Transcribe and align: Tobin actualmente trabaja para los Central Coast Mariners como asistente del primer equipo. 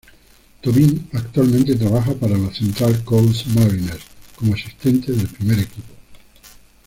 Tobin 0.63 1.07
actualmente 1.13 1.75
trabaja 1.75 2.13
para 2.15 2.35
los 2.35 2.57
Central 2.57 3.03
Coast 3.03 3.45
Mariners 3.49 4.01
como 4.35 4.55
asistente 4.55 5.11
del 5.11 5.27
primer 5.27 5.59
equipo. 5.59 5.93